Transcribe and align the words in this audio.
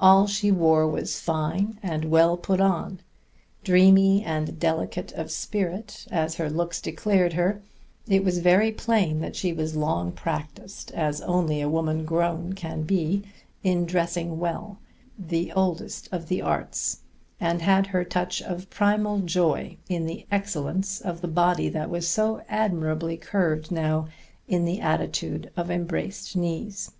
All 0.00 0.26
she 0.26 0.50
wore 0.50 0.84
was 0.88 1.20
fine 1.20 1.78
and 1.80 2.06
well 2.06 2.36
put 2.36 2.60
on. 2.60 2.98
Dreamy 3.62 4.24
and 4.24 4.58
delicate 4.58 5.12
of 5.12 5.30
spirit 5.30 6.06
as 6.10 6.34
her 6.38 6.50
looks 6.50 6.80
declared 6.80 7.34
her, 7.34 7.62
it 8.08 8.24
was 8.24 8.38
very 8.40 8.72
plain 8.72 9.20
that 9.20 9.36
she 9.36 9.52
was 9.52 9.76
long 9.76 10.10
practised 10.10 10.90
as 10.90 11.20
only 11.20 11.60
a 11.60 11.68
woman 11.68 12.04
grown 12.04 12.52
can 12.54 12.82
be 12.82 13.22
in 13.62 13.84
dressing 13.86 14.40
well, 14.40 14.80
the 15.16 15.52
oldest 15.52 16.08
of 16.10 16.26
the 16.26 16.42
arts, 16.42 17.02
and 17.38 17.62
had 17.62 17.86
her 17.86 18.02
touch 18.04 18.42
of 18.42 18.68
primal 18.70 19.20
joy 19.20 19.76
in 19.88 20.04
the 20.04 20.26
excellence 20.32 21.00
of 21.00 21.20
the 21.20 21.28
body 21.28 21.68
that 21.68 21.88
was 21.88 22.08
so 22.08 22.42
admirably 22.48 23.16
curved 23.16 23.70
now 23.70 24.08
in 24.48 24.64
the 24.64 24.80
attitude 24.80 25.48
of 25.56 25.70
embraced 25.70 26.34
knees. 26.34 26.90